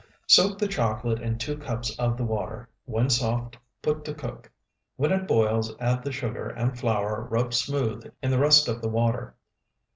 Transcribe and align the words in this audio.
Soak 0.25 0.57
the 0.57 0.67
chocolate 0.67 1.21
in 1.21 1.37
two 1.37 1.55
cups 1.55 1.95
of 1.99 2.17
the 2.17 2.23
water; 2.23 2.67
when 2.85 3.07
soft 3.07 3.55
put 3.83 4.03
to 4.05 4.15
cook; 4.15 4.49
when 4.95 5.11
it 5.11 5.27
boils 5.27 5.75
add 5.79 6.01
the 6.03 6.11
sugar 6.11 6.49
and 6.49 6.75
flour 6.75 7.27
rubbed 7.29 7.53
smooth 7.53 8.11
in 8.19 8.31
the 8.31 8.39
rest 8.39 8.67
of 8.67 8.81
the 8.81 8.89
water. 8.89 9.35